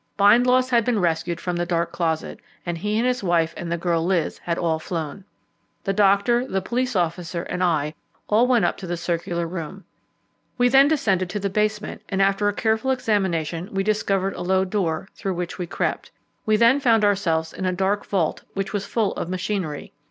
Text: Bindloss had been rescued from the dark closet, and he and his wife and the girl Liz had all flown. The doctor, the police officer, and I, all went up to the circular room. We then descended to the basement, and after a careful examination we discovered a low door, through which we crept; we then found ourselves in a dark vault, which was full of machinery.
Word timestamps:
Bindloss 0.17 0.71
had 0.71 0.83
been 0.83 0.97
rescued 0.99 1.39
from 1.39 1.55
the 1.57 1.65
dark 1.67 1.91
closet, 1.91 2.39
and 2.65 2.75
he 2.79 2.97
and 2.97 3.05
his 3.07 3.21
wife 3.21 3.53
and 3.55 3.71
the 3.71 3.77
girl 3.77 4.03
Liz 4.03 4.39
had 4.39 4.57
all 4.57 4.79
flown. 4.79 5.23
The 5.83 5.93
doctor, 5.93 6.43
the 6.47 6.59
police 6.59 6.95
officer, 6.95 7.43
and 7.43 7.63
I, 7.63 7.93
all 8.27 8.47
went 8.47 8.65
up 8.65 8.77
to 8.77 8.87
the 8.87 8.97
circular 8.97 9.45
room. 9.47 9.85
We 10.57 10.69
then 10.69 10.87
descended 10.87 11.29
to 11.29 11.39
the 11.39 11.51
basement, 11.51 12.01
and 12.09 12.19
after 12.19 12.49
a 12.49 12.53
careful 12.55 12.89
examination 12.89 13.69
we 13.71 13.83
discovered 13.83 14.33
a 14.33 14.41
low 14.41 14.65
door, 14.65 15.07
through 15.13 15.35
which 15.35 15.59
we 15.59 15.67
crept; 15.67 16.09
we 16.47 16.55
then 16.57 16.79
found 16.79 17.05
ourselves 17.05 17.53
in 17.53 17.67
a 17.67 17.71
dark 17.71 18.03
vault, 18.03 18.41
which 18.55 18.73
was 18.73 18.87
full 18.87 19.13
of 19.13 19.29
machinery. 19.29 19.93